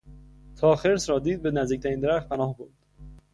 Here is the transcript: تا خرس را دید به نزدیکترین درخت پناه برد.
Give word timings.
تا 0.55 0.75
خرس 0.75 1.09
را 1.09 1.19
دید 1.19 1.41
به 1.41 1.51
نزدیکترین 1.51 1.99
درخت 1.99 2.29
پناه 2.29 2.57
برد. 2.57 2.69